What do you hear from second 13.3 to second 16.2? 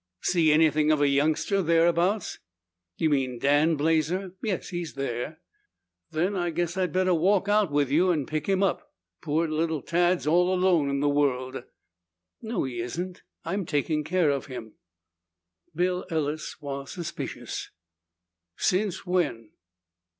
I'm taking care of him." Bill